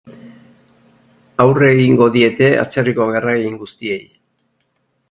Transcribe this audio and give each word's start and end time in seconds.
Aurre 1.45 1.69
egingo 1.75 2.09
diete 2.17 2.51
atzerriko 2.65 3.09
gerragin 3.19 3.63
guztiei. 3.67 4.03